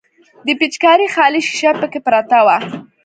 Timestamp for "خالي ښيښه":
1.13-1.71